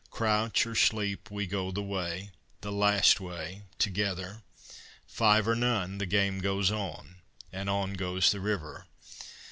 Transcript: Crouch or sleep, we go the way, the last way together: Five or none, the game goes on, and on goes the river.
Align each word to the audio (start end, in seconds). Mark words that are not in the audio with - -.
Crouch 0.09 0.65
or 0.65 0.73
sleep, 0.73 1.29
we 1.29 1.45
go 1.45 1.69
the 1.69 1.83
way, 1.83 2.31
the 2.61 2.71
last 2.71 3.19
way 3.19 3.61
together: 3.77 4.41
Five 5.05 5.47
or 5.47 5.53
none, 5.53 5.99
the 5.99 6.07
game 6.07 6.39
goes 6.39 6.71
on, 6.71 7.17
and 7.53 7.69
on 7.69 7.93
goes 7.93 8.31
the 8.31 8.39
river. 8.41 8.87